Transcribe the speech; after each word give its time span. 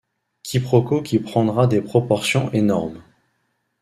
Quiproquo 0.41 1.03
qui 1.03 1.19
prendra 1.19 1.67
des 1.67 1.79
proportions 1.79 2.51
énormes. 2.53 3.03